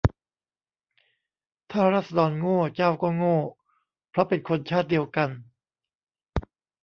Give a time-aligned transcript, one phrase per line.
[1.71, 3.37] ถ้าราษฎรโง่ เจ้าก็โง่
[4.09, 5.29] เพราะเป็นคนชาติเดียวกัน